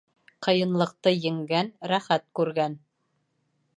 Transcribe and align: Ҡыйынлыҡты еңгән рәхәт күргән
Ҡыйынлыҡты 0.45 1.13
еңгән 1.27 1.71
рәхәт 1.93 2.25
күргән 2.41 2.79